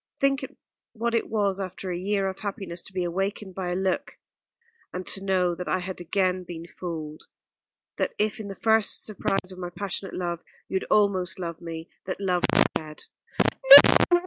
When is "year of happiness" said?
1.99-2.81